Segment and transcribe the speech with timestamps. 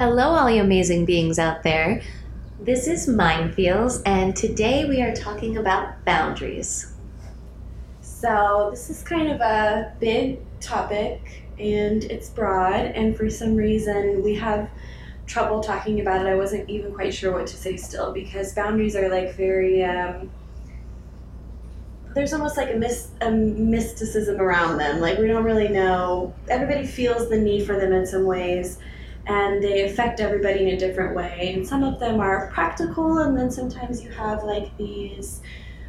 [0.00, 2.00] Hello, all you amazing beings out there.
[2.58, 6.94] This is Mind Mindfields, and today we are talking about boundaries.
[8.00, 14.22] So, this is kind of a big topic and it's broad, and for some reason,
[14.24, 14.70] we have
[15.26, 16.30] trouble talking about it.
[16.30, 19.84] I wasn't even quite sure what to say still because boundaries are like very.
[19.84, 20.30] Um,
[22.14, 25.00] there's almost like a, mis- a mysticism around them.
[25.00, 26.32] Like, we don't really know.
[26.48, 28.78] Everybody feels the need for them in some ways
[29.26, 31.52] and they affect everybody in a different way.
[31.54, 35.40] And some of them are practical, and then sometimes you have like these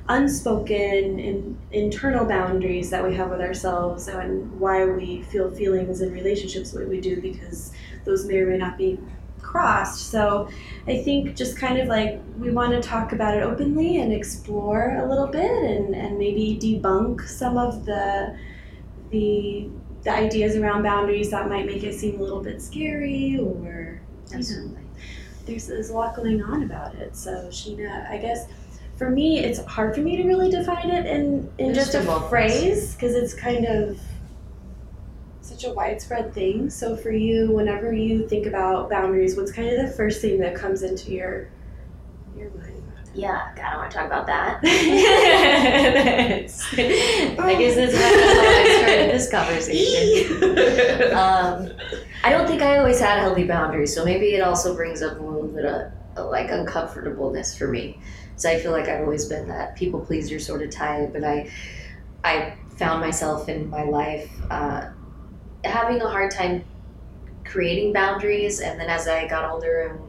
[0.10, 6.12] unspoken in, internal boundaries that we have with ourselves and why we feel feelings in
[6.12, 7.72] relationships the way we do because
[8.04, 9.00] those may or may not be
[9.42, 10.10] crossed.
[10.10, 10.50] So
[10.88, 14.98] I think just kind of like we want to talk about it openly and explore
[14.98, 18.38] a little bit and, and maybe debunk some of the
[19.10, 19.70] the
[20.04, 24.02] the ideas around boundaries that might make it seem a little bit scary or
[24.32, 24.78] you know,
[25.46, 27.16] there's, there's a lot going on about it.
[27.16, 28.48] So Sheena, I guess
[28.98, 32.96] for me it's hard for me to really define it in, in just a phrase
[32.96, 34.00] because it's kind of
[35.42, 36.70] such a widespread thing.
[36.70, 40.56] So for you, whenever you think about boundaries, what's kind of the first thing that
[40.56, 41.50] comes into your
[43.14, 44.62] Yeah, I don't want to talk about that.
[44.64, 46.46] I
[47.56, 51.12] guess this that's how I started this conversation.
[51.22, 51.70] Um,
[52.24, 55.22] I don't think I always had healthy boundaries, so maybe it also brings up a
[55.22, 58.00] little bit of, of like uncomfortableness for me.
[58.38, 61.50] So I feel like I've always been that people pleaser sort of type, and I,
[62.24, 64.90] I found myself in my life uh,
[65.66, 66.64] having a hard time
[67.44, 70.00] creating boundaries, and then as I got older and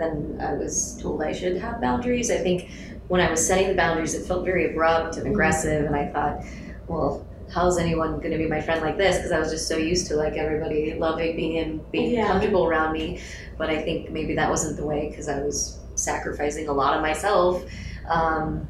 [0.00, 2.30] then I was told I should have boundaries.
[2.30, 2.70] I think
[3.08, 5.32] when I was setting the boundaries, it felt very abrupt and mm-hmm.
[5.32, 6.44] aggressive, and I thought,
[6.86, 9.16] well, how's anyone going to be my friend like this?
[9.16, 12.28] Because I was just so used to like everybody loving me and being Yeah.
[12.28, 13.20] comfortable around me.
[13.58, 17.02] But I think maybe that wasn't the way because I was sacrificing a lot of
[17.02, 17.64] myself.
[18.08, 18.68] Um,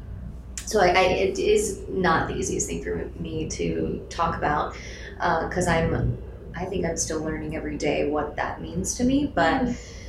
[0.65, 4.75] so I, I, it is not the easiest thing for me to talk about
[5.19, 6.17] uh, because I'm,
[6.55, 9.31] I think I'm still learning every day what that means to me.
[9.33, 10.00] But mm-hmm.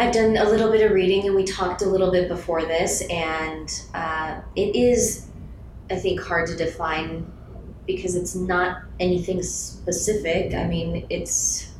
[0.00, 3.02] I've done a little bit of reading, and we talked a little bit before this,
[3.10, 5.26] and uh, it is,
[5.90, 7.30] I think, hard to define
[7.86, 10.54] because it's not anything specific.
[10.54, 11.70] I mean, it's.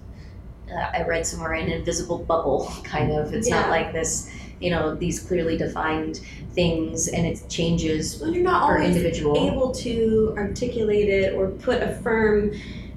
[0.71, 3.33] Uh, I read somewhere an invisible bubble, kind of.
[3.33, 6.21] It's not like this, you know, these clearly defined
[6.53, 9.51] things, and it changes Well, you're not always individual.
[9.51, 12.53] able to articulate it or put a firm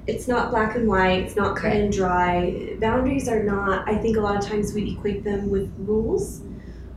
[0.06, 2.76] it's not black and white it's not cut and dry.
[2.78, 6.42] Boundaries are not i think a lot of times we equate them with rules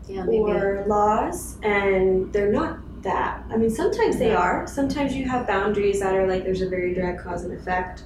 [0.07, 3.44] yeah, or laws and they're not that.
[3.50, 4.68] I mean sometimes they are.
[4.68, 8.03] Sometimes you have boundaries that are like there's a very direct cause and effect.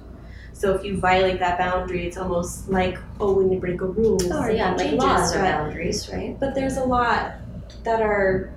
[0.54, 4.22] So if you violate that boundary it's almost like oh when you break a rule.
[4.34, 6.40] Or yeah, like laws or boundaries, right?
[6.40, 7.34] but there's a lot
[7.84, 8.54] that are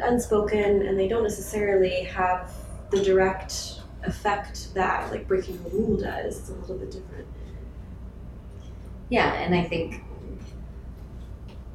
[0.00, 2.52] unspoken and they don't necessarily have
[2.90, 3.77] the direct
[4.08, 6.38] effect that like breaking a rule does.
[6.40, 7.26] It's a little bit different.
[9.10, 10.02] Yeah, and I think.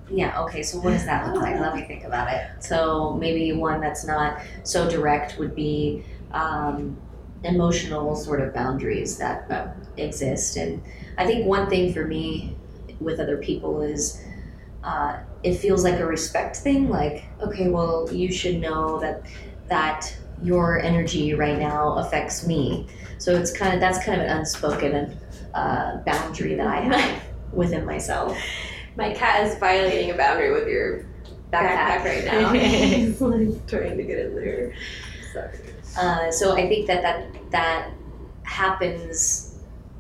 [0.10, 1.60] Yeah, okay, so what does that look like?
[1.60, 2.46] Let me think about it.
[2.60, 6.98] So maybe one that's not so direct would be um,
[7.44, 9.68] emotional sort of boundaries that uh,
[9.98, 10.58] exist.
[10.58, 10.84] And
[11.18, 12.56] I think one thing for me
[13.00, 14.22] with other people is
[14.84, 16.90] uh, it feels like a respect thing.
[16.90, 19.24] Like, okay, well, you should know that
[19.70, 22.88] that your energy right now affects me.
[23.18, 25.18] So it's kind of that's kind of an unspoken
[25.54, 27.24] uh, boundary that I have
[27.54, 28.38] within myself.
[28.96, 31.06] My cat is violating a boundary with your
[31.52, 32.50] backpack, right now.
[32.54, 34.74] He's like trying to get in there.
[35.32, 35.60] Sorry.
[35.98, 37.92] Uh, so I think that that that
[38.44, 39.53] happens.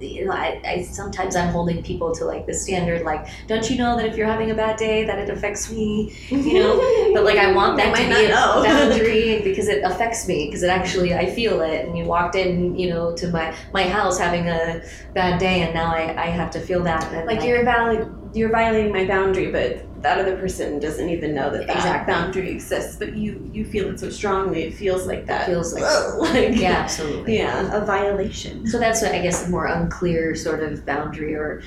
[0.07, 3.77] You know, I, I sometimes I'm holding people to like the standard, like, don't you
[3.77, 7.11] know that if you're having a bad day, that it affects me, you know?
[7.13, 8.63] But like, I want They that to might be a know.
[8.65, 11.85] boundary because it affects me, because it actually I feel it.
[11.85, 14.81] And you walked in, you know, to my my house having a
[15.13, 17.03] bad day, and now I, I have to feel that.
[17.13, 21.49] And like you're valid you're violating my boundary but that other person doesn't even know
[21.49, 22.13] that that Exactly.
[22.13, 25.83] boundary exists but you you feel it so strongly it feels like that feels like-
[26.17, 27.37] like yeah, absolutely.
[27.37, 31.61] yeah a violation So that's what I guess a more unclear sort of boundary or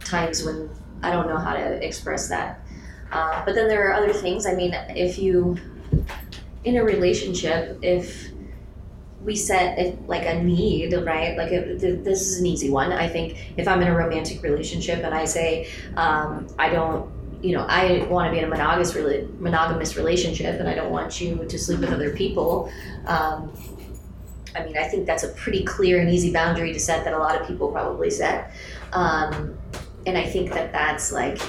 [0.00, 0.68] times when
[1.02, 2.60] I don't know how to express that.
[3.10, 4.44] Uh, but then there are other things.
[4.46, 5.56] I mean, if you
[6.64, 8.29] in a relationship, if
[9.24, 11.36] we set if, like a need, right?
[11.36, 12.92] Like if, th- this is an easy one.
[12.92, 17.10] I think if I'm in a romantic relationship and I say um, I don't.
[17.42, 18.94] You know, I want to be in a monogamous,
[19.40, 22.70] monogamous relationship, and I don't want you to sleep with other people.
[23.06, 23.50] Um,
[24.54, 27.18] I mean, I think that's a pretty clear and easy boundary to set that a
[27.18, 28.52] lot of people probably set.
[28.92, 29.56] Um,
[30.06, 31.40] and I think that that's like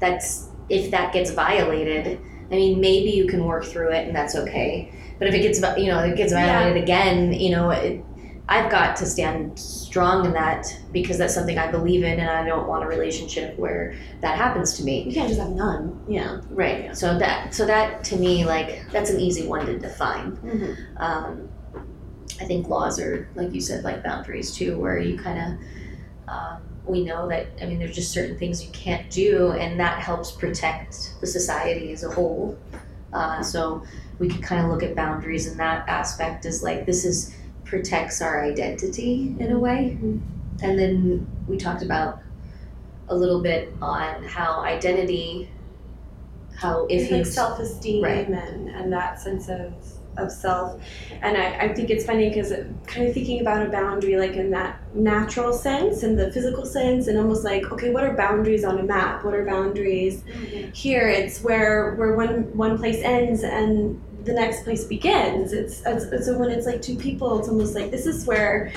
[0.00, 2.20] that's if that gets violated.
[2.50, 4.92] I mean, maybe you can work through it, and that's okay.
[5.18, 8.04] But if it gets, you know, it gets violated again, you know, it,
[8.48, 12.44] I've got to stand strong in that because that's something I believe in, and I
[12.44, 15.02] don't want a relationship where that happens to me.
[15.04, 16.04] You can't just have none.
[16.08, 16.40] Yeah.
[16.50, 16.94] Right.
[16.96, 20.32] So that, so that to me, like, that's an easy one to define.
[20.36, 20.98] Mm-hmm.
[20.98, 21.48] Um,
[22.40, 26.62] I think laws are, like you said, like boundaries too, where you kind of, um,
[26.84, 30.32] we know that, I mean, there's just certain things you can't do, and that helps
[30.32, 32.58] protect the society as a whole.
[33.12, 33.84] Uh, so
[34.18, 37.34] we can kind of look at boundaries in that aspect as like, this is
[37.64, 39.98] protects our identity in a way.
[40.62, 42.20] And then we talked about
[43.08, 45.50] a little bit on how identity,
[46.56, 48.28] how if it's you like self esteem Right.
[48.28, 49.72] and, and that sense of,
[50.16, 50.80] of self.
[51.22, 52.50] And I, I think it's funny because
[52.86, 57.06] kind of thinking about a boundary like in that natural sense and the physical sense
[57.06, 59.24] and almost like, okay, what are boundaries on a map?
[59.24, 60.70] What are boundaries mm-hmm.
[60.72, 61.08] here?
[61.08, 65.52] It's where where one one place ends and the next place begins.
[65.52, 68.72] It's, it's so when it's like two people, it's almost like this is where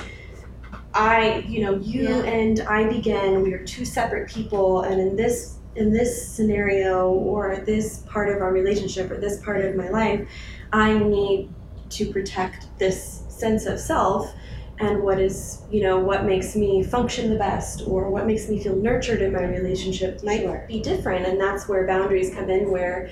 [0.94, 2.24] I, you know, you Yeah.
[2.24, 3.42] and I begin.
[3.42, 8.42] We are two separate people, and in this in this scenario or this part of
[8.42, 10.28] our relationship or this part of my life,
[10.72, 11.50] I need
[11.90, 14.34] to protect this sense of self
[14.80, 18.62] and what is, you know, what makes me function the best or what makes me
[18.62, 20.64] feel nurtured in my relationship might Sure.
[20.68, 21.26] be different.
[21.26, 23.10] And that's where boundaries come in where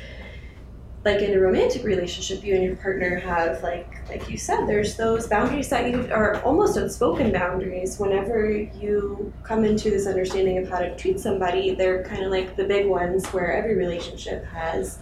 [1.06, 4.96] like in a romantic relationship you and your partner have like like you said there's
[4.96, 7.96] those boundaries that you are almost unspoken boundaries.
[8.00, 12.56] Whenever you come into this understanding of how to treat somebody they're kind of like
[12.56, 14.98] the big ones where every relationship has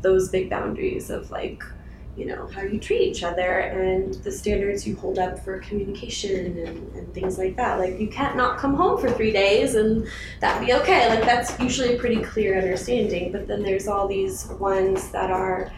[0.00, 1.62] those big boundaries of like
[2.16, 6.58] you know how you treat each other and the standards you hold up for communication
[6.58, 7.78] and, and things like that.
[7.78, 10.06] Like you can't not come home for three days and
[10.40, 11.08] that'd be okay.
[11.08, 13.32] Like that's usually a pretty clear understanding.
[13.32, 15.72] But then there's all these ones that are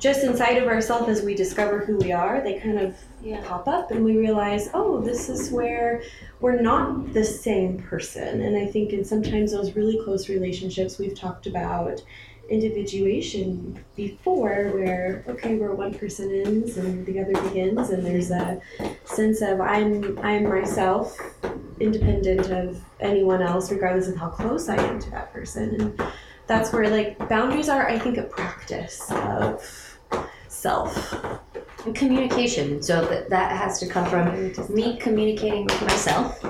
[0.00, 3.42] just inside of ourselves as we discover who we are they kind of Yeah.
[3.46, 6.02] pop up and we realize oh this is where
[6.40, 8.40] we're not the same person.
[8.40, 12.02] And i think in sometimes those really close relationships we've talked about
[12.50, 18.60] individuation before where okay where one person ends and the other begins and there's a
[19.04, 21.16] sense of i'm i'm myself
[21.78, 26.02] independent of anyone else regardless of how close i am to that person and
[26.46, 29.90] that's where like boundaries are i think a practice of
[30.48, 31.14] self
[31.86, 32.82] And communication.
[32.82, 36.44] So that, that has to come from me communicating with myself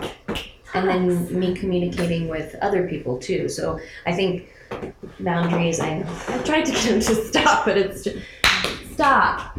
[0.74, 3.48] and then me communicating with other people too.
[3.48, 4.48] So I think
[5.20, 6.04] boundaries, I.
[6.28, 8.18] I tried to get him to stop, but it's just
[8.92, 9.58] stop,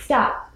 [0.00, 0.52] stop.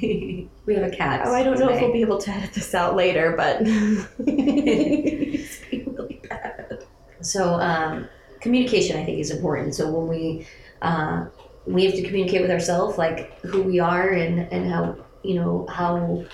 [0.00, 1.22] we have a cat.
[1.24, 3.58] Oh, I don't know if we'll be able to edit this out later, but
[4.26, 6.84] it's being really bad.
[7.20, 8.08] So um,
[8.40, 9.74] communication, I think, is important.
[9.74, 10.46] So when we
[10.82, 11.26] uh,
[11.66, 15.66] we have to communicate with ourselves, like who we are and and how you know
[15.68, 16.24] how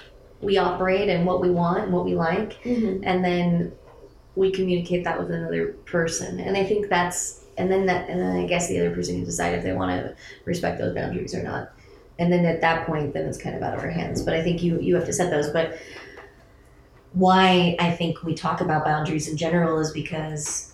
[0.40, 3.72] we operate and what we want and what we like, and then
[4.36, 6.40] we communicate that with another person.
[6.40, 9.24] And I think that's and then that and then I guess the other person can
[9.24, 11.72] decide if they want to respect those boundaries or not.
[12.18, 14.22] And then at that point, then it's kind of out of our hands.
[14.22, 15.50] But I think you you have to set those.
[15.50, 15.78] But
[17.12, 20.70] why I think we talk about boundaries in general is because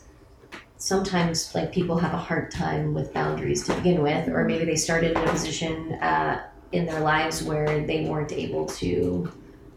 [0.77, 4.77] sometimes like people have a hard time with boundaries to begin with or maybe they
[4.77, 9.33] started in a position uh, in their lives where they weren't able to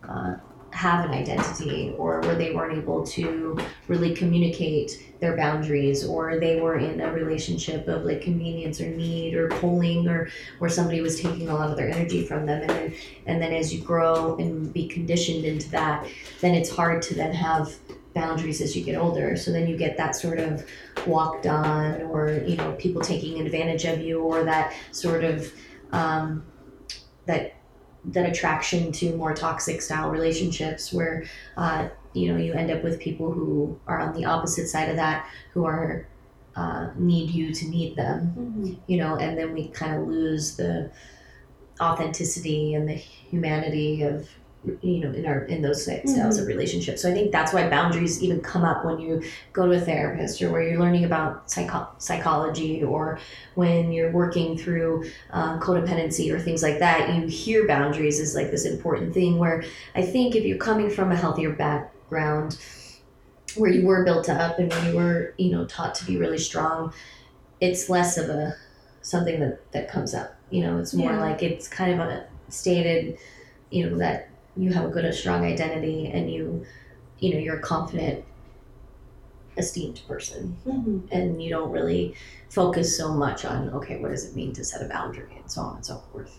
[0.08, 0.36] uh,
[0.72, 3.58] have an identity or where they weren't able to
[3.88, 9.34] really communicate their boundaries or they were in a relationship of like convenience or need
[9.34, 12.62] or pulling or where somebody was taking a lot of their energy from them.
[12.62, 12.94] And then
[13.26, 16.08] and then as you grow and be conditioned into that
[16.42, 17.76] then it's hard to then have
[18.14, 19.36] boundaries as you get older.
[19.36, 20.66] So then you get that sort of
[21.06, 25.52] walked on or you know people taking advantage of you or that sort of
[25.92, 26.46] um,
[27.26, 27.59] that
[28.06, 31.26] that attraction to more toxic style relationships where
[31.58, 34.96] uh, you know you end up with people who are on the opposite side of
[34.96, 36.08] that who are
[36.56, 40.92] uh, need you to need them you know and then we kind of lose the
[41.82, 44.30] authenticity and the humanity of
[44.82, 47.02] you know in our in those styles of relationships.
[47.02, 49.24] So i think that's why boundaries even come up when you
[49.54, 53.20] go to a therapist or where you're learning about psycho- psychology or
[53.56, 58.52] when you're working through um, codependency or things like that you hear boundaries is like
[58.52, 59.64] this important thing where
[59.96, 62.58] i think if you're coming from a healthier background
[63.56, 66.38] where you were built up and when you were you know taught to be really
[66.38, 66.94] strong
[67.62, 68.56] it's less of a
[69.02, 70.36] something that that comes up.
[70.50, 71.22] You know it's more Yeah.
[71.22, 73.18] like it's kind of a stated
[73.70, 76.66] you know that you have a good a strong identity and you
[77.20, 78.24] you know, you're a confident,
[79.58, 81.02] esteemed person, Mhm.
[81.12, 82.16] and you don't really
[82.50, 85.62] focus so much on okay, what does it mean to set a boundary and so
[85.62, 86.32] on and so forth.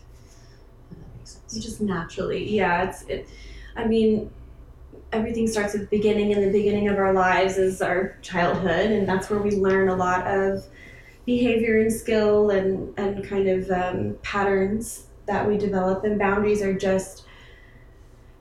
[0.91, 1.55] If that makes sense.
[1.55, 2.89] You just naturally, yeah.
[2.89, 3.29] It's it.
[3.77, 4.31] I mean,
[5.13, 9.07] everything starts at the beginning, and the beginning of our lives is our childhood, and
[9.09, 10.65] that's where we learn a lot of
[11.27, 16.05] behavior and skill and and kind of um, patterns that we develop.
[16.05, 17.25] And boundaries are just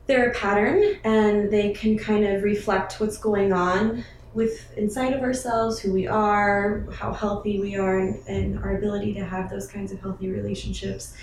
[0.09, 5.21] they're a pattern, and they can kind of reflect what's going on with inside of
[5.21, 9.67] ourselves, who we are, how healthy we are, and, and our ability to have those
[9.67, 11.15] kinds of healthy relationships.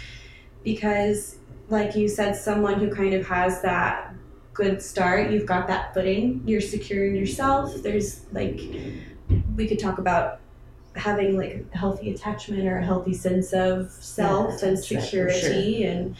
[0.62, 1.36] Because
[1.68, 4.14] like you said, someone who kind of has that
[4.54, 7.74] good start, you've got that footing, you're secure in yourself.
[7.82, 8.60] There's like,
[9.56, 10.40] we could talk about
[10.94, 15.84] having like a healthy attachment or a healthy sense of self and that's right, security
[15.84, 16.16] and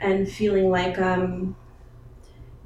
[0.00, 1.56] and feeling like um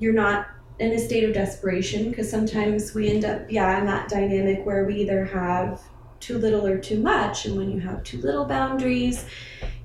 [0.03, 4.09] you're not in a state of desperation because sometimes we end up yeah in that
[4.09, 5.81] dynamic where we either have
[6.19, 9.27] too little or too much and when you have too little boundaries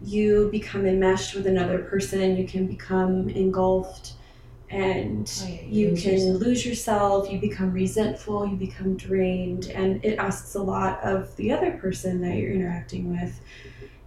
[0.02, 4.14] you become enmeshed with another person you can become engulfed
[4.70, 6.42] and Oh, yeah, you can yourself.
[6.42, 11.52] lose yourself you become resentful you become drained and it asks a lot of the
[11.52, 13.40] other person that you're interacting with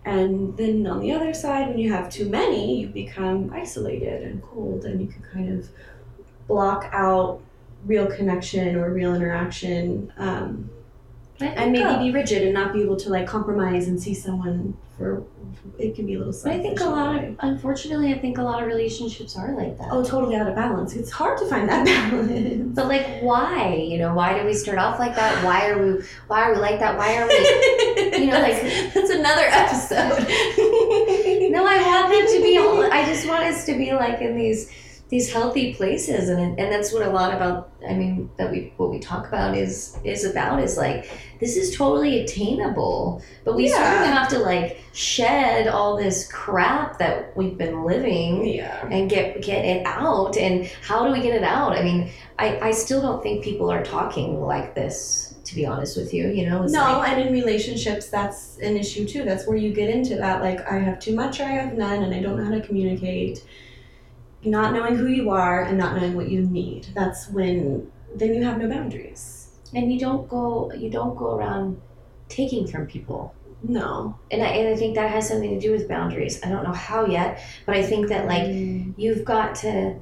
[0.05, 4.43] and then on the other side when you have too many you become isolated and
[4.43, 5.69] cold and you can kind of
[6.51, 7.41] block out
[7.87, 10.69] real connection or real interaction um,
[11.41, 14.77] and maybe uh, be rigid and not be able to like compromise and see someone
[14.99, 15.23] for
[15.79, 18.43] it can be a little But I think a lot of, unfortunately, I think a
[18.43, 19.89] lot of relationships are like that.
[19.93, 23.75] oh totally out of balance it's hard to find that balance But like, why?
[23.91, 25.43] You know, why do we start off like that?
[25.45, 26.03] Why are we?
[26.27, 26.99] Why are we like that?
[26.99, 28.19] Why are we?
[28.19, 30.19] you know, like- that's, that's another episode
[31.57, 32.59] No, I want them to be.
[32.99, 34.71] I just want us to be like in these
[35.11, 37.73] these healthy places, and and that's what a lot about.
[37.87, 41.77] I mean, that we what we talk about is is about is like this is
[41.77, 47.59] totally attainable, but we sort of have to like shed all this crap that we've
[47.59, 48.87] been living yeah.
[48.89, 51.77] and get get it out and how do we get it out?
[51.77, 55.97] I mean i i still don't think people are talking like this to be honest
[55.97, 56.65] with you you know?
[56.67, 60.41] No like, and in relationships that's an issue too that's where you get into that
[60.41, 62.63] like i have too much or i have none and i don't know how to
[62.63, 63.45] communicate
[64.45, 66.89] not knowing who you are and not knowing what you need.
[66.95, 69.49] That's when then you have no boundaries.
[69.75, 71.81] And you don't go you don't go around
[72.29, 73.35] taking from people.
[73.63, 74.19] No.
[74.31, 76.41] And I, and I think that has something to do with boundaries.
[76.45, 78.95] I don't know how yet but i think that like mm.
[78.97, 79.97] you've got to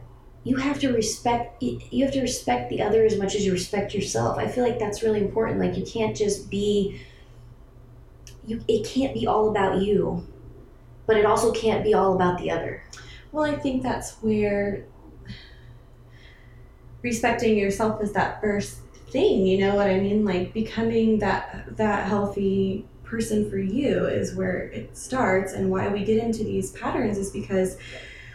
[0.44, 3.94] you have to respect you have to respect the other as much as you respect
[3.94, 4.38] yourself.
[4.38, 5.58] I feel like that's really important.
[5.60, 7.00] Like you can't just be
[8.46, 10.26] you it can't be all about you
[11.06, 12.82] but it also can't be all about the other
[13.32, 14.86] Well, I think that's where
[17.02, 18.78] respecting yourself is that first
[19.10, 20.24] thing, you know what I mean?
[20.24, 26.04] Like becoming that that healthy person for you is where it starts and why we
[26.04, 27.78] get into these patterns is because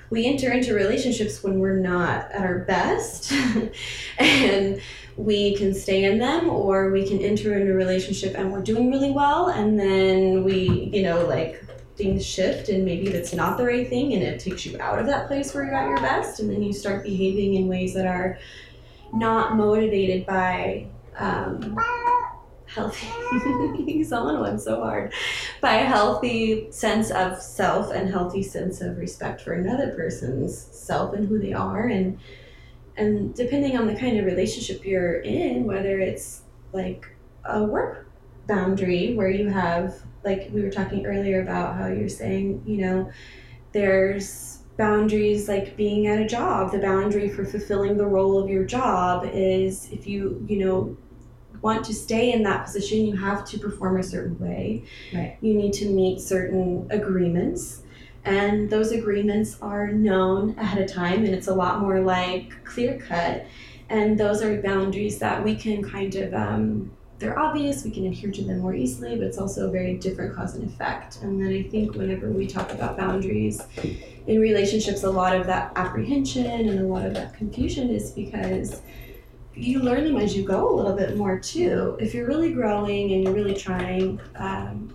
[0.09, 3.31] we enter into relationships when we're not at our best
[4.17, 4.81] and
[5.15, 8.89] we can stay in them or we can enter into a relationship and we're doing
[8.89, 11.62] really well and then we you know like
[11.95, 15.05] things shift and maybe that's not the right thing and it takes you out of
[15.05, 18.07] that place where you're at your best and then you start behaving in ways that
[18.07, 18.37] are
[19.13, 21.77] not motivated by um,
[22.65, 23.07] healthy
[23.85, 25.13] he's on one so hard
[25.61, 31.13] by a healthy sense of self and healthy sense of respect for another person's self
[31.13, 31.87] and who they are.
[31.87, 32.19] And
[32.97, 36.41] and depending on the kind of relationship you're in whether it's
[36.73, 37.07] like
[37.45, 38.07] a work
[38.45, 43.11] boundary where you have like we were talking earlier about how you're saying you know
[43.71, 46.71] there's boundaries like being at a job.
[46.71, 50.97] The boundary for fulfilling the role of your job is if you you know
[51.61, 54.83] want to stay in that position you have to perform a certain way.
[55.13, 55.37] Right.
[55.41, 57.81] you need to meet certain agreements.
[58.25, 62.97] And those agreements are known ahead of time and it's a lot more like clear
[62.97, 63.45] cut
[63.89, 66.91] and those are boundaries that we can kind of um,
[67.23, 70.35] they're obvious we can adhere to them more easily but it's also a very different
[70.35, 71.19] cause and effect.
[71.21, 73.61] And then i think whenever we talk about boundaries
[74.27, 78.81] in relationships a lot of that apprehension and a lot of that confusion is because
[79.55, 81.95] you learn them as you go a little bit more too.
[81.99, 84.93] If you're really growing and you're really trying um,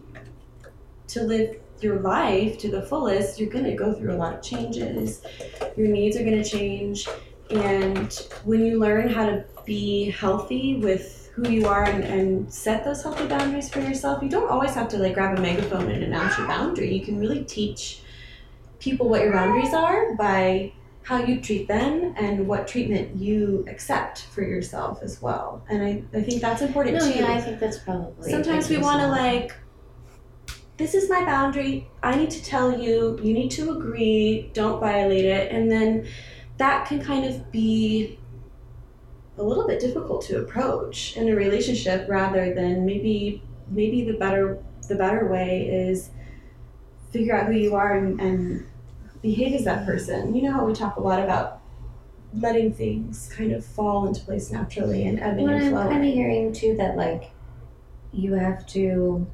[1.09, 4.43] to live your life to the fullest you're going to go through a lot of
[4.43, 5.23] changes.
[5.77, 7.07] Your needs are going to change.
[7.51, 8.13] And
[8.45, 13.03] when you learn how to be healthy with who you are and, and set those
[13.03, 16.37] healthy boundaries for yourself you don't always have to like grab a megaphone and announce
[16.37, 18.01] your boundary you can really teach
[18.81, 20.73] people what your boundaries are by
[21.09, 25.65] how you treat them and what treatment you accept for yourself as well.
[25.71, 27.19] And I, I think that's important No, too.
[27.19, 28.31] yeah, I think that's probably.
[28.31, 29.57] Sometimes we want to like,
[30.77, 31.89] this is my boundary.
[32.03, 33.19] I need to tell you.
[33.23, 34.51] You need to agree.
[34.53, 35.51] Don't violate it.
[35.51, 36.07] And then
[36.59, 38.19] that can kind of be
[39.39, 44.63] a little bit difficult to approach in a relationship rather than maybe maybe the better
[44.89, 46.11] the better way is
[47.11, 48.67] figure out who you are and, and
[49.23, 50.35] behave as that person.
[50.35, 51.61] You know how we talk a lot about
[52.35, 56.13] letting things kind of fall into place naturally and ebbing Well, and I'm kind of
[56.13, 57.31] hearing too that like
[58.13, 59.27] you have to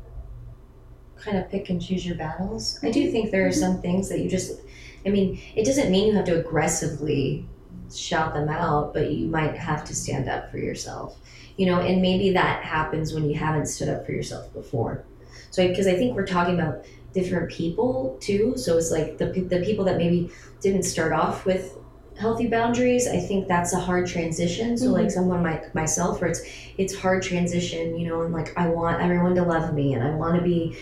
[1.17, 2.79] kind of pick and choose your battles.
[2.83, 3.13] I do mm-hmm.
[3.13, 3.61] think there are mm-hmm.
[3.61, 4.61] some things that you just,
[5.07, 7.49] I mean, it doesn't mean you have to aggressively
[7.97, 11.19] shout them out, but you might have to stand up for yourself.
[11.57, 15.05] You know, and maybe that happens when you haven't stood up for yourself before.
[15.51, 18.55] So, because I think we're talking about different people too.
[18.57, 21.77] So it's like the, the people that maybe didn't start off with
[22.19, 25.11] healthy boundaries i think that's a hard transition so like mm-hmm.
[25.11, 26.43] someone like myself where it's
[26.79, 30.11] it's hard transition you know and like i want everyone to love me and i
[30.11, 30.77] want to be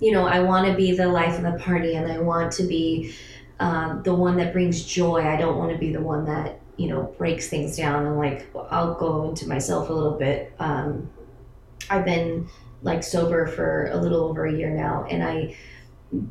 [0.00, 2.62] you know i want to be the life of the party and i want to
[2.62, 3.14] be
[3.60, 5.22] um, the one that brings joy.
[5.22, 8.46] I don't want to be the one that you know breaks things down and like
[8.70, 10.54] i'll go into myself a little bit.
[10.58, 11.10] Um,
[11.90, 12.48] i've been
[12.82, 15.56] like sober for a little over a year now and i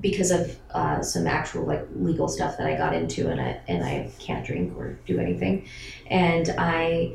[0.02, 3.84] because of uh, some actual like legal stuff that I got into and I and
[3.84, 5.68] I can't drink or do anything
[6.10, 7.14] and I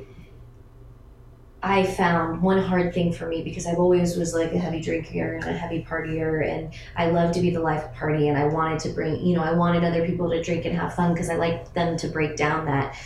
[1.63, 5.35] I found one hard thing for me because I've always was like a heavy drinker
[5.37, 8.81] and a heavy partier and I love to be the life party and I wanted
[8.81, 11.37] to bring you know I wanted other people to drink and have fun because I
[11.37, 12.97] liked them to break down that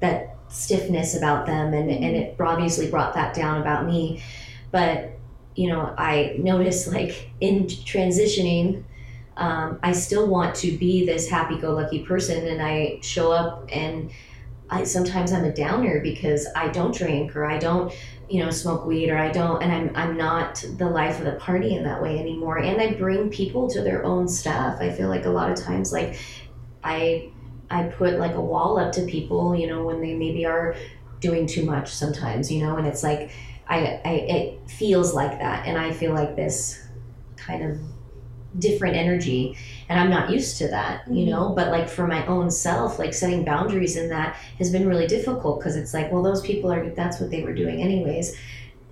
[0.00, 4.22] that stiffness about them and, and it obviously brought that down about me.
[4.70, 5.12] But
[5.54, 8.84] you know I noticed like in transitioning
[9.36, 14.10] um, I still want to be this happy-go-lucky person, and I show up and
[14.70, 17.92] I sometimes I'm a downer because I don't drink or I don't,
[18.28, 21.32] you know, smoke weed or I don't, and I'm I'm not the life of the
[21.32, 22.58] party in that way anymore.
[22.58, 24.80] And I bring people to their own stuff.
[24.80, 26.18] I feel like a lot of times, like
[26.82, 27.30] I
[27.70, 30.74] I put like a wall up to people, you know, when they maybe are
[31.20, 33.30] doing too much sometimes, you know, and it's like
[33.68, 36.80] I, I it feels like that, and I feel like this
[37.36, 37.78] kind of
[38.58, 39.56] different energy
[39.88, 41.30] and i'm not used to that you mm-hmm.
[41.30, 45.06] know but like for my own self like setting boundaries in that has been really
[45.06, 48.36] difficult because it's like well those people are that's what they were doing anyways.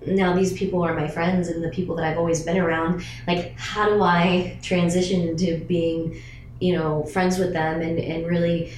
[0.05, 3.03] Now these people are my friends and the people that i've always been around.
[3.27, 6.21] Like how do i transition into being
[6.59, 8.71] you know friends with them and and really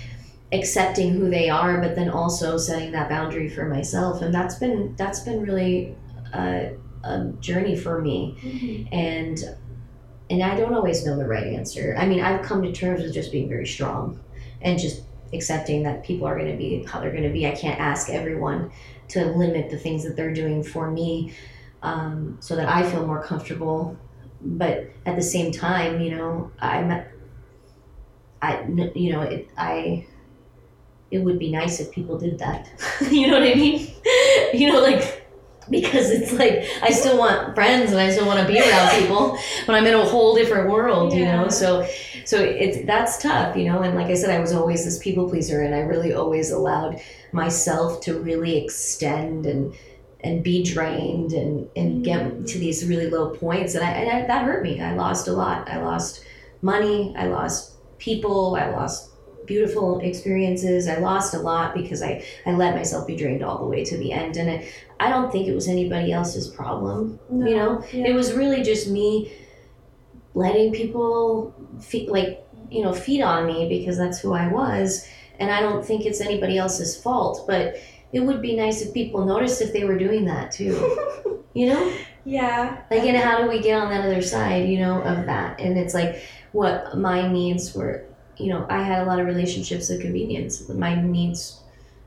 [0.54, 4.22] accepting who they are but then also setting that boundary for myself?
[4.22, 5.96] And that's been that's been really
[6.34, 6.72] a,
[7.04, 8.38] a journey for me.
[8.42, 8.94] Mm-hmm.
[8.94, 9.58] And
[10.30, 11.96] and I don't always know the right answer.
[11.98, 14.20] I mean, I've come to terms with just being very strong
[14.62, 17.48] and just accepting that people are going to be how they're going to be.
[17.48, 18.72] I can't ask everyone
[19.10, 21.34] to limit the things that they're doing for me
[21.82, 23.98] um, so that I feel more comfortable.
[24.42, 27.04] But at the same time, you know, I'm,
[28.42, 30.06] I, you know, it, I,
[31.10, 32.70] it would be nice if people did that.
[33.10, 33.88] you know what I mean?
[34.54, 35.17] you know, like,
[35.70, 39.38] because it's like I still want friends and I still want to be around people,
[39.66, 41.50] but I'm in a whole different world, you know.
[41.50, 41.88] So,
[42.26, 43.82] so it's that's tough, you know.
[43.82, 47.02] And like I said, I was always this people pleaser, and I really always allowed
[47.32, 49.74] myself to really extend and
[50.22, 52.48] and be drained and and get mm.
[52.48, 54.82] to these really low points, and I and I, that hurt me.
[54.82, 55.70] I lost a lot.
[55.70, 56.24] I lost
[56.62, 57.14] money.
[57.18, 58.56] I lost people.
[58.56, 59.07] I lost
[59.48, 60.88] beautiful experiences.
[60.88, 63.98] I lost a lot because I, I let myself be drained all the way to
[63.98, 64.38] the end.
[64.38, 67.20] And I, I don't think it was anybody else's problem.
[67.32, 68.08] You know, yeah.
[68.08, 69.34] it was really just me
[70.36, 75.08] letting people fe- like, you know, feed on me because that's who I was.
[75.40, 77.78] And I don't think it's anybody else's fault, but
[78.12, 80.98] it would be nice if people noticed if they were doing that too.
[81.54, 81.94] You know?
[82.24, 82.84] yeah.
[82.92, 85.60] Like, and how do we get on that other side, you know, of that?
[85.60, 88.06] And it's like what my needs were,
[88.40, 90.68] you know, I had a lot of relationships of convenience.
[90.70, 91.62] My needs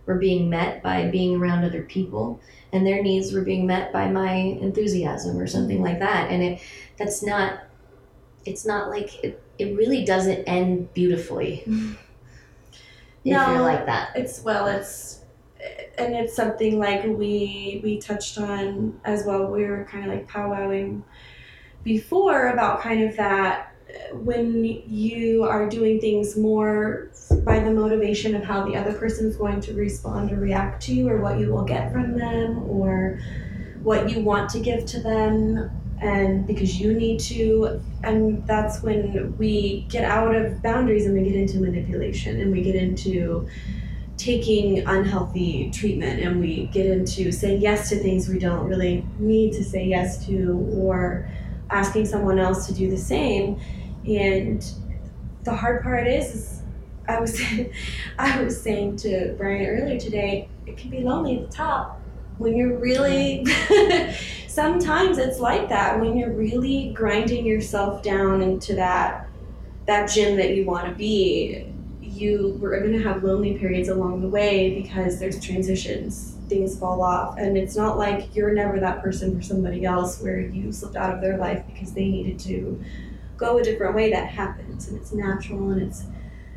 [0.07, 2.41] were being met by being around other people,
[2.73, 6.31] and their needs were being met by my enthusiasm or something like that.
[6.31, 6.63] And it,
[6.99, 7.61] that's not,
[8.47, 11.65] it's not like, it, it really doesn't end beautifully
[13.25, 13.47] if No.
[13.47, 14.11] you're like that.
[14.15, 15.25] It's well, it's
[15.99, 19.51] and it's something like we we touched on as well.
[19.51, 21.05] We were kind of like powwowing
[21.85, 23.70] before about kind of that
[24.13, 27.11] when you are doing things more
[27.45, 30.95] by the motivation of how the other person is going to respond or react to
[30.95, 33.21] you or what you will get from them or
[33.83, 39.37] what you want to give to them and because you need to and that's when
[39.37, 43.47] we get out of boundaries and we get into manipulation and we get into
[44.17, 49.53] taking unhealthy treatment and we get into saying yes to things we don't really need
[49.53, 51.29] to say yes to or
[51.71, 53.61] asking someone else to do the same.
[54.07, 54.65] And
[55.45, 56.63] the hard part is, is
[57.09, 57.41] I was
[58.19, 62.01] I was saying to Brian earlier today it can be lonely at the top.
[62.39, 63.45] When you're really
[64.49, 66.01] sometimes it's like that.
[66.01, 69.29] When you're really grinding yourself down into that
[69.87, 71.67] that gym that you want to be
[72.01, 77.01] you we're going to have lonely periods along the way because there's transitions things fall
[77.03, 77.39] off.
[77.39, 81.15] And it's not like you're never that person for somebody else where you slipped out
[81.15, 82.83] of their life because they needed to
[83.39, 84.11] go a different way.
[84.11, 86.05] That happens and it's natural and it's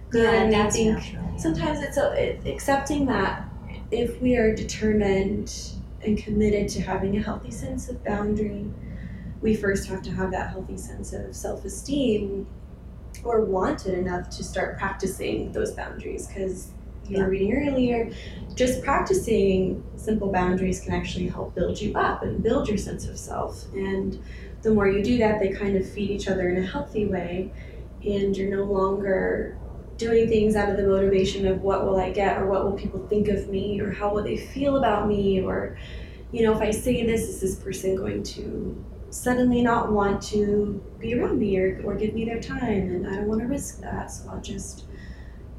[0.10, 0.24] good.
[0.24, 1.38] Yeah, and I think natural, yeah.
[1.38, 3.48] sometimes it's a, it, accepting that
[3.92, 5.56] if we are determined
[6.02, 8.66] and committed to having a healthy sense of boundary
[9.44, 12.48] we first have to have that healthy sense of self-esteem
[13.24, 16.72] or want it enough to start practicing those boundaries because
[17.14, 18.12] you were reading earlier
[18.56, 23.18] just practicing simple boundaries can actually help build you up and build your sense of
[23.18, 23.66] self.
[23.74, 24.22] And
[24.62, 27.52] the more you do that they kind of feed each other in a healthy way.
[28.04, 29.58] And you're no longer
[29.98, 33.06] doing things out of the motivation of what will I get or what will people
[33.08, 35.78] think of me or how will they feel about me or
[36.32, 40.84] you know if I say this is this person going to suddenly not want to
[40.98, 42.90] be around me or, or give me their time?
[42.90, 44.86] And I don't want to risk that so I'll just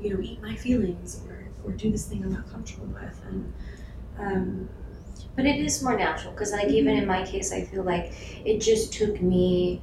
[0.00, 1.33] you know eat my feelings or,
[1.64, 3.52] or do this thing I'm not comfortable with and
[4.18, 4.68] um,
[5.36, 8.12] But it is more natural because, like, even in my case, I feel like
[8.44, 9.82] it just took me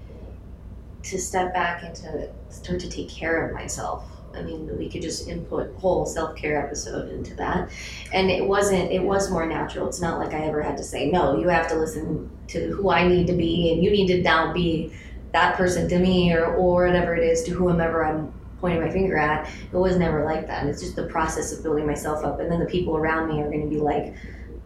[1.03, 4.05] to step back and to start to take care of myself.
[4.35, 7.69] I mean, we could just input whole self care episode into that,
[8.13, 8.91] and it wasn't.
[8.91, 9.87] It was more natural.
[9.87, 12.89] It's not like I ever had to say, "No, you have to listen to who
[12.91, 14.93] I need to be, and you need to now be
[15.33, 18.31] that person to me, or or whatever it is to whomever I'm
[18.61, 20.65] pointing my finger at." It was never like that.
[20.67, 23.49] It's just the process of building myself up, and then the people around me are
[23.49, 24.13] going to be like,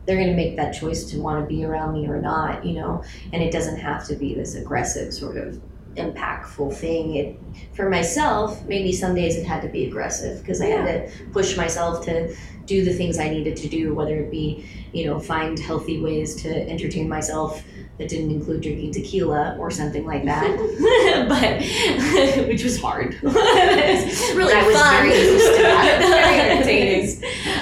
[0.06, 2.74] they're going to make that choice to want to be around me or not, you
[2.74, 3.04] know,
[3.34, 5.60] and it doesn't have to be this aggressive sort of
[5.96, 7.16] impactful thing.
[7.16, 7.40] It
[7.74, 11.58] for myself, maybe some days it had to be aggressive because I had to push
[11.58, 15.58] myself to do the things I needed to do, whether it be, you know, find
[15.58, 17.64] healthy ways to entertain myself
[17.98, 20.48] that didn't include drinking tequila or something like that.
[21.30, 23.18] but which was hard.
[23.24, 24.94] really I was fun.
[24.94, 26.64] very used to that.
[26.64, 26.96] Very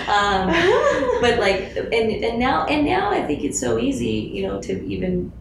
[0.08, 4.62] um, but like and and now and now I think it's so easy, you know,
[4.62, 5.32] to even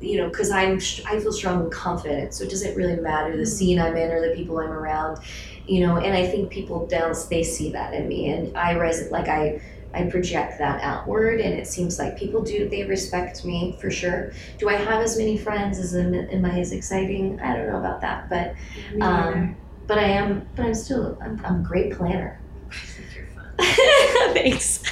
[0.00, 0.76] you know, because I'm
[1.06, 4.20] I feel strong and confident, so it doesn't really matter the scene I'm in or
[4.20, 5.18] the people I'm around,
[5.66, 5.96] you know.
[5.96, 9.60] And I think people down they see that in me, and I res like I
[9.94, 14.32] I project that outward, and it seems like people do they respect me for sure.
[14.58, 17.40] Do I have as many friends as am, am I as exciting?
[17.40, 18.54] I don't know about that, but
[19.00, 22.40] um, but I am, but I'm still I'm, I'm a great planner.
[24.34, 24.84] Thanks.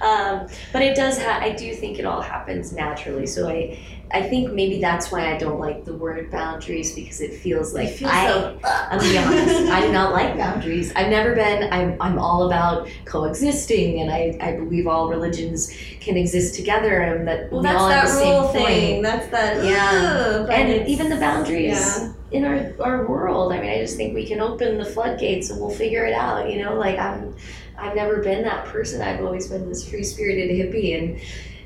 [0.00, 1.18] Um, but it does.
[1.22, 3.26] Ha- I do think it all happens naturally.
[3.26, 3.78] So I,
[4.12, 7.88] I think maybe that's why I don't like the word boundaries because it feels like
[7.88, 8.26] It feels I.
[8.26, 9.70] so- I'm be honest.
[9.70, 10.92] I do not like boundaries.
[10.96, 11.72] I've never been.
[11.72, 11.96] I'm.
[12.00, 14.36] I'm all about coexisting, and I.
[14.40, 18.12] I believe all religions can exist together, and that Well, we that's all have that
[18.14, 19.02] the same rule point thing.
[19.02, 19.64] That's that.
[19.64, 20.46] Yeah.
[20.50, 22.12] And even the boundaries yeah.
[22.30, 23.52] In our, our world.
[23.52, 26.50] I mean, I just think we can open the floodgates and we'll figure it out.
[26.50, 27.34] You know, like I'm,
[27.76, 29.02] I've never been that person.
[29.02, 31.20] I've always been this free spirited hippie, and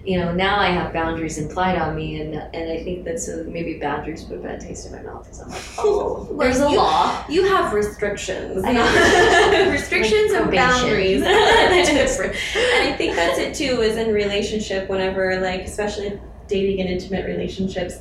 [0.06, 3.44] you know, now I have boundaries implied on me, and and I think that's a,
[3.44, 6.60] maybe boundaries put a bad taste in my mouth because I'm like, oh, Well, there's
[6.60, 7.24] a you- law.
[7.28, 8.62] You have restrictions.
[8.62, 9.70] Know.
[9.70, 11.22] restrictions Like and boundaries.
[11.22, 12.34] Different.
[12.56, 17.24] And I think that's it too, is in relationship whenever like especially dating and intimate
[17.26, 17.94] relationships,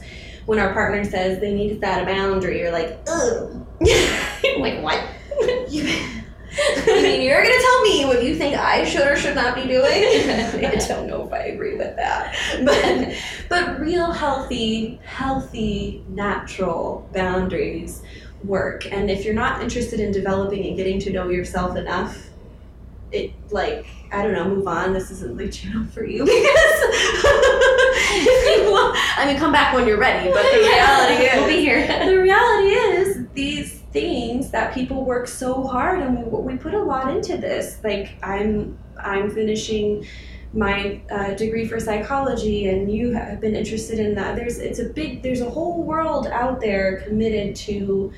[0.45, 3.65] when our partner says they need to set a boundary, you're like, ugh.
[4.59, 5.03] like what?
[5.41, 5.67] I
[6.87, 9.83] mean, you're gonna tell me what you think I should or should not be doing.
[9.83, 13.15] I don't know if I agree with that, but
[13.49, 18.03] but real healthy, healthy, natural boundaries
[18.43, 18.85] work.
[18.91, 22.29] And if you're not interested in developing and getting to know yourself enough,
[23.11, 24.93] it like I don't know, move on.
[24.93, 27.42] This isn't the channel for you because
[28.71, 30.29] want, I mean, come back when you're ready.
[30.31, 31.87] But the reality is, we'll be here.
[32.05, 36.81] the reality is these things that people work so hard and we, we put a
[36.81, 40.03] lot into this like i'm i'm finishing
[40.51, 44.85] my uh, degree for psychology and you have been interested in that there's it's a
[44.85, 48.11] big there's a whole world out there committed to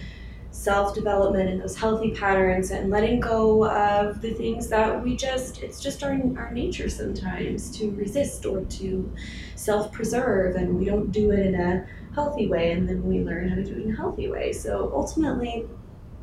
[0.55, 5.61] self development and those healthy patterns and letting go of the things that we just,
[5.61, 9.13] it's just our, our nature sometimes to resist or to
[9.55, 13.49] self preserve, and we don't do it in a healthy way, and then we learn
[13.49, 14.53] how to do it in a healthy way.
[14.53, 15.65] So ultimately,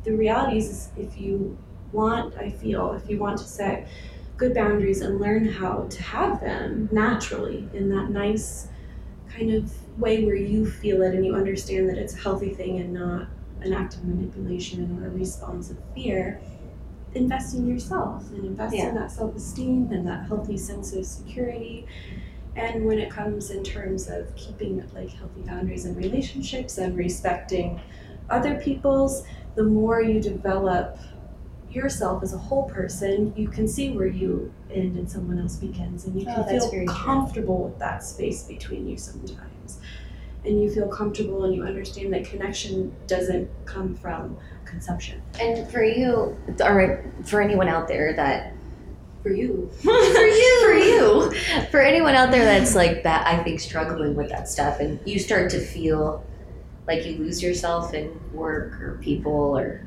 [0.03, 1.55] the reality is if you
[1.91, 3.87] want, I feel, if you want to set
[4.35, 8.67] good boundaries and learn how to have them naturally in that nice
[9.29, 12.79] kind of way where you feel it and you understand that it's a healthy thing
[12.79, 13.27] and not
[13.63, 16.39] an act of manipulation or a response of fear,
[17.15, 18.89] invest in yourself and invest Yeah.
[18.89, 21.85] in that self esteem and that healthy sense of security.
[22.55, 27.79] And when it comes in terms of keeping like healthy boundaries and relationships and respecting
[28.29, 29.23] other people's,
[29.55, 30.97] the more you develop
[31.71, 36.05] yourself as a whole person, you can see where you end and someone else begins,
[36.05, 36.95] and you Oh, can that's feel very true.
[36.95, 39.39] comfortable with that space between you sometimes.
[40.45, 45.21] And you feel comfortable and you understand that connection doesn't come from consumption.
[45.39, 48.53] And for you, or for anyone out there that
[49.21, 49.69] For you.
[49.81, 51.31] for you, for you,
[51.71, 55.17] for anyone out there that's like that, I think struggling with that stuff, and you
[55.19, 56.25] start to feel
[56.87, 59.85] like you lose yourself in work or people or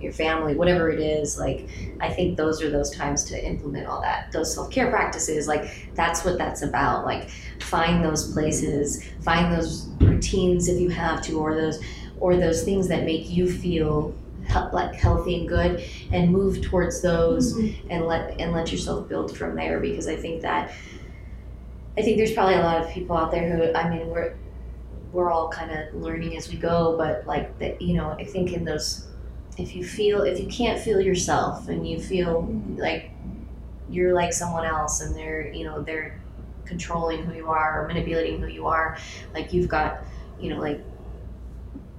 [0.00, 1.38] your family, whatever it is.
[1.38, 1.68] Like,
[2.00, 5.48] I think those are those times to implement all that, those self care practices.
[5.48, 7.04] Like, that's what that's about.
[7.04, 7.30] Like,
[7.60, 11.82] find those places, find those routines if you have to, or those,
[12.20, 14.14] or those things that make you feel
[14.46, 17.90] he- like healthy and good, and move towards those mm-hmm.
[17.90, 20.72] and let and let yourself build from there because I think that
[21.98, 24.34] I think there's probably a lot of people out there who I mean we're
[25.12, 28.52] we're all kind of learning as we go but like that you know I think
[28.52, 29.06] in those
[29.58, 32.42] if you feel if you can't feel yourself and you feel
[32.76, 33.10] like
[33.88, 36.20] you're like someone else and they're you know they're
[36.64, 38.98] controlling who you are or manipulating who you are
[39.32, 40.02] like you've got
[40.40, 40.80] you know like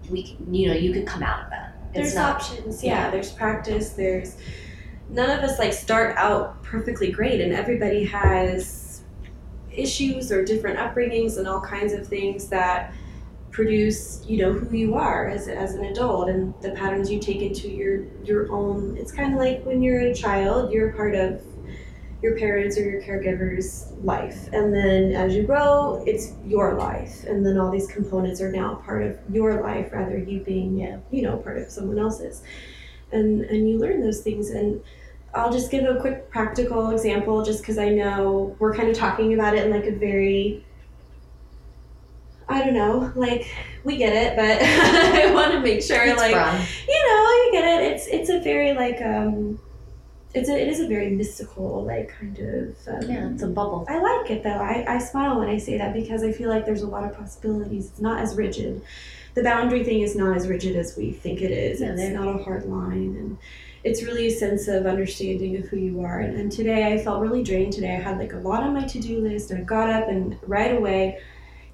[0.09, 3.09] we can- you know you could come out of that There's not options, yeah.
[3.09, 3.89] There's practice.
[3.91, 4.37] There's
[5.09, 9.01] none of us like start out perfectly great, and everybody has
[9.71, 12.93] issues or different upbringings and all kinds of things that
[13.57, 17.41] produce you know who you are as, as an adult and the patterns you take
[17.41, 18.95] into your your own.
[18.95, 21.41] It's kind of like when you're a child you're part of
[22.21, 24.47] your parents or your caregiver's life.
[24.53, 27.23] And then as you grow it's your life.
[27.23, 30.97] And then all these components are now part of your life rather you being Yeah.
[31.09, 32.43] you know part of someone else's.
[33.11, 34.51] And and you learn those things.
[34.51, 34.81] And
[35.33, 39.33] i'll just give a quick practical example just because i know we're kind of talking
[39.33, 40.63] about it in like a very
[42.49, 43.47] i don't know like
[43.83, 44.61] we get it but
[45.15, 46.67] i want to make sure it's like broad.
[46.87, 49.59] you know you get it it's it's a very like um
[50.33, 53.85] it's a, it is a very mystical like kind of um, yeah it's a bubble
[53.89, 54.49] I like it though.
[54.49, 57.17] I, I smile when I say that because I feel like there's a lot of
[57.17, 57.87] possibilities.
[57.87, 58.81] It's not as rigid.
[59.33, 61.79] The boundary thing is not as rigid as we think it is.
[61.81, 63.15] Yeah, it's not a hard line.
[63.17, 63.37] And
[63.83, 66.19] it's really a sense of understanding of who you are.
[66.19, 67.95] And, and today I felt really drained today.
[67.95, 69.51] I had like a lot on my to do list.
[69.51, 71.19] I got up and right away,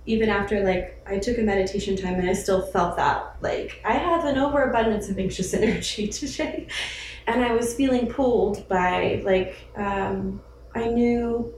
[0.06, 3.94] even after like I took a meditation time and I still felt that like I
[3.94, 6.68] have an overabundance of anxious energy today.
[7.26, 10.42] And I was feeling pulled by like um,
[10.76, 11.54] I knew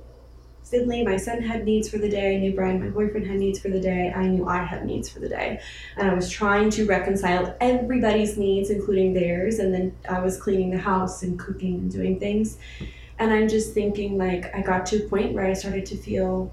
[0.65, 2.35] Finley, my son had needs for the day.
[2.35, 4.11] I knew Brian, my boyfriend, had needs for the day.
[4.15, 5.59] I knew I had needs for the day.
[5.95, 9.59] And I was trying to reconcile everybody's needs, including theirs.
[9.59, 12.57] And then I was cleaning the house and cooking and doing things.
[13.19, 16.51] And I'm just thinking, like, I got to a point where I started to feel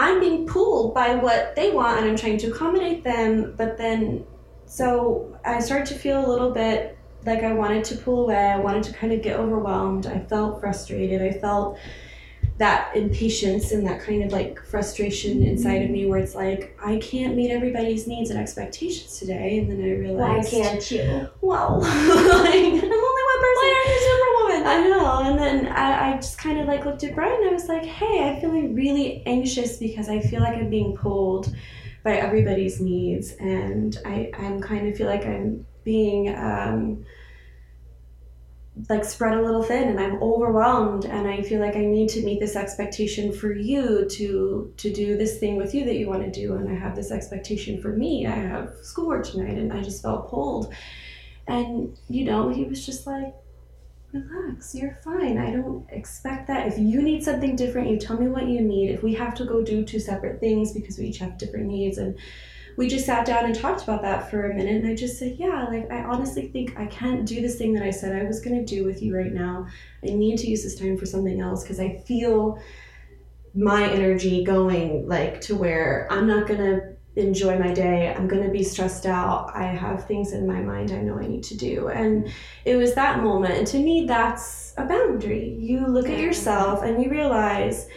[0.00, 3.52] I'm being pulled by what they want and I'm trying to accommodate them.
[3.54, 4.24] But then,
[4.64, 8.34] so I started to feel a little bit like I wanted to pull away.
[8.34, 10.06] I wanted to kind of get overwhelmed.
[10.06, 11.20] I felt frustrated.
[11.20, 11.76] I felt
[12.56, 16.96] that impatience and that kind of like frustration inside of me where it's like I
[16.98, 21.28] can't meet everybody's needs and expectations today and then I realized why can't you?
[21.40, 22.82] well like
[24.66, 27.68] I know and then I, I just kind of like looked at Brian I was
[27.68, 31.54] like hey I'm feeling really anxious because I feel like I'm being pulled
[32.02, 37.04] by everybody's needs and I, I'm kind of feel like I'm being um,
[38.88, 42.22] like spread a little thin and I'm overwhelmed and I feel like I need to
[42.22, 46.22] meet this expectation for you to to do this thing with you that you want
[46.22, 48.26] to do and I have this expectation for me.
[48.26, 50.72] I have schoolwork tonight and I just felt pulled.
[51.46, 53.34] And you know, he was just like
[54.12, 55.38] relax, you're fine.
[55.38, 56.66] I don't expect that.
[56.66, 58.90] If you need something different, you tell me what you need.
[58.90, 61.98] If we have to go do two separate things because we each have different needs
[61.98, 62.18] and
[62.76, 65.36] we just sat down and talked about that for a minute and I just said,
[65.38, 68.40] Yeah, like I honestly think I can't do this thing that I said I was
[68.40, 69.66] gonna do with you right now.
[70.02, 72.60] I need to use this time for something else because I feel
[73.54, 78.14] my energy going like to where I'm not gonna enjoy my day.
[78.14, 79.50] I'm going to be stressed out.
[79.54, 81.88] I have things in my mind I know I need to do.
[81.88, 82.32] And
[82.64, 83.54] it was that moment.
[83.54, 85.56] And to me, that's a boundary.
[85.58, 87.88] You look at yourself and you realize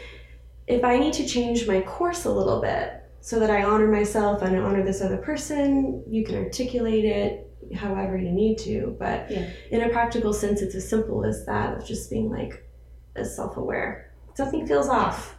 [0.68, 4.42] if I need to change my course a little bit so that I honor myself
[4.42, 8.96] and I honor this other person, you can articulate it however you need to.
[9.00, 9.48] But Yeah.
[9.72, 12.68] in a practical sense, it's as simple as that of just being like,
[13.16, 14.12] as self aware.
[14.34, 15.36] Something feels off.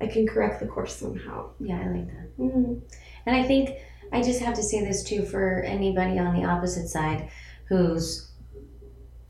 [0.00, 1.50] I can correct the course somehow.
[1.60, 2.36] Yeah, I like that.
[2.38, 2.80] Mm.
[3.26, 3.70] And I think
[4.12, 7.30] I just have to say this too for anybody on the opposite side
[7.68, 8.30] who's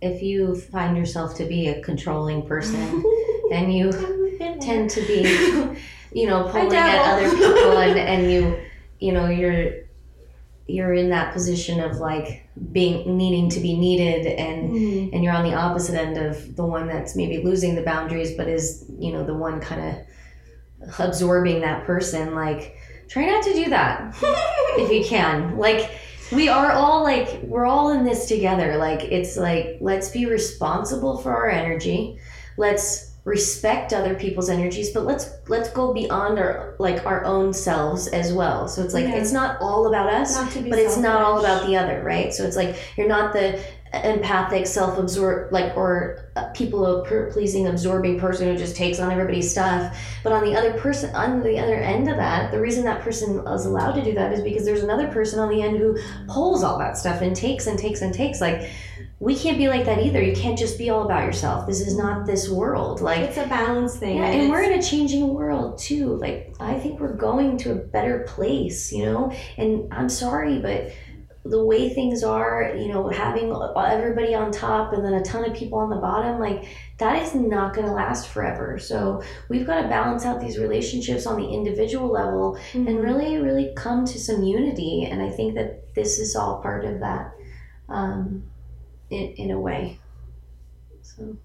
[0.00, 3.04] if you find yourself to be a controlling person
[3.52, 3.92] and you
[4.60, 5.20] tend to be
[6.12, 8.58] you know pulling at other people and, and you
[8.98, 9.82] you know you're
[10.66, 15.12] you're in that position of like being needing to be needed and Mm.
[15.12, 18.48] and you're on the opposite end of the one that's maybe losing the boundaries but
[18.48, 19.80] is you know the one kind
[20.88, 22.76] of absorbing that person like
[23.08, 24.14] try not to do that
[24.78, 25.56] if you can.
[25.58, 25.90] Like
[26.32, 28.76] we are all like we're all in this together.
[28.76, 32.18] Like it's like let's be responsible for our energy.
[32.56, 38.08] Let's respect other people's energies but let's let's go beyond our like our own selves
[38.08, 38.66] as well.
[38.66, 39.14] So it's like Yeah.
[39.14, 42.02] it's not all about us Not to be but it's not all about the other
[42.02, 42.34] right?
[42.34, 43.60] So it's like you're not the
[43.94, 49.94] empathic self-absorbed like or uh, people pleasing absorbing person who just takes on everybody's stuff
[50.22, 53.46] but on the other person on the other end of that the reason that person
[53.48, 56.64] is allowed to do that is because there's another person on the end who pulls
[56.64, 58.70] all that stuff and takes and takes and takes like
[59.20, 61.96] we can't be like that either you can't just be all about yourself this is
[61.96, 64.16] not this world like It's a balance thing.
[64.16, 66.16] yeah, and we're in a changing world too.
[66.16, 69.32] Like I think we're going to a better place, you know.
[69.56, 70.92] And I'm sorry, but
[71.44, 75.52] the way things are, you know, having everybody on top and then a ton of
[75.56, 76.64] people on the bottom, like
[76.98, 78.78] that is not going to last forever.
[78.78, 83.02] So we've got to balance out these relationships on the individual level and Mhm.
[83.02, 85.04] really, really come to some unity.
[85.10, 87.32] And I think that this is all part of that,
[87.88, 88.44] um,
[89.10, 89.98] in in a way.
[91.02, 91.36] So.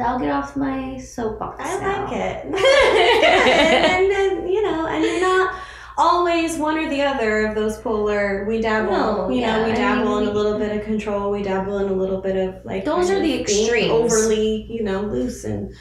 [0.00, 1.56] I'll get off my soapbox.
[1.58, 2.04] I now.
[2.04, 2.44] like it.
[2.44, 5.54] and, and then, you know, and you're not
[5.98, 8.46] always one or the other of those polar.
[8.46, 10.78] We dabble, No, you yeah, know, we I dabble mean, in a little bit of
[10.78, 10.90] mm-hmm.
[10.92, 11.30] control.
[11.30, 13.90] We dabble in a little bit of like Those are the extremes.
[13.90, 15.74] overly, you know, loose and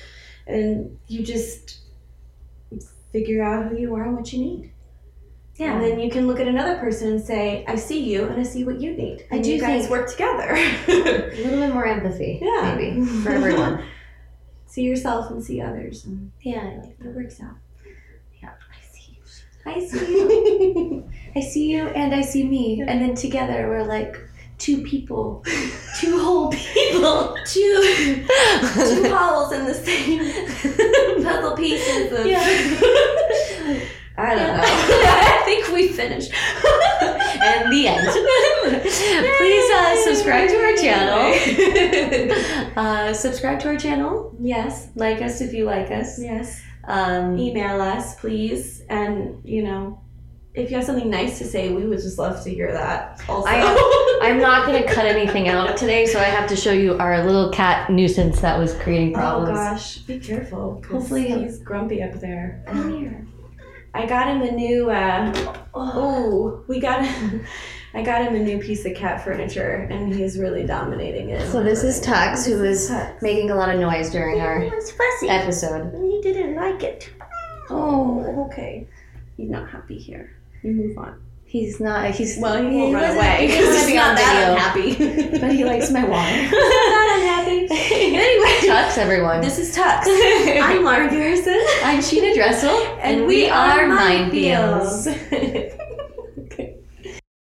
[0.47, 1.79] and you just
[3.11, 4.71] figure out who you are and what you need.
[5.55, 5.73] Yeah.
[5.73, 8.43] And then you can look at another person and say, I see you and I
[8.43, 9.25] see what you need.
[9.31, 10.51] I do you guys work together.
[10.87, 10.91] a
[11.35, 12.75] little bit more empathy, Yeah.
[12.75, 13.83] maybe for everyone.
[14.67, 16.05] see yourself and see others.
[16.05, 17.55] And yeah, I like it works out.
[18.41, 19.21] Yeah, I see you.
[19.67, 21.09] I see you.
[21.35, 24.17] I see you, and I see me, and then together we're like
[24.57, 25.43] two people,
[25.99, 27.35] two whole people.
[27.45, 32.25] two two holes in the same puzzle pieces of
[34.19, 34.63] I don't know.
[34.63, 36.31] I think we finished.
[36.33, 38.07] and the end.
[39.37, 42.73] Please uh, subscribe to our channel.
[42.75, 44.35] Uh, subscribe to our channel.
[44.39, 46.19] yes, Like us if you like us.
[46.19, 46.61] yes.
[46.87, 48.81] Um, Email us, please.
[48.89, 50.01] And you know,
[50.53, 53.21] if you have something nice to say, we would just love to hear that.
[53.29, 56.71] Also, I I'm not going to cut anything out today, so I have to show
[56.71, 59.49] you our little cat nuisance that was creating problems.
[59.49, 60.81] Oh gosh, be careful.
[60.89, 62.63] Hopefully he's grumpy up there.
[62.67, 63.27] Come here.
[63.93, 64.89] I got him a new.
[64.89, 67.07] Uh, oh, we got.
[67.93, 71.49] I got him a new piece of cat furniture, and he's really dominating it.
[71.51, 73.21] So this is Tux, who is Tux.
[73.21, 74.63] making a lot of noise during our
[75.27, 75.93] episode.
[75.95, 77.09] He didn't like it.
[77.69, 78.23] Oh.
[78.27, 78.87] oh, okay.
[79.37, 80.35] He's not happy here.
[80.63, 81.21] You move on.
[81.45, 82.11] He's not.
[82.11, 85.37] He's Well, he won't run away He didn't want he's not that unhappy.
[85.39, 86.41] but he likes my water.
[86.41, 87.67] not unhappy.
[87.71, 89.39] Anyway, Tux, everyone.
[89.39, 90.03] this is Tux.
[90.61, 95.07] I'm Laura Garrison, I'm Sheena Dressel, and we are Mind Feels.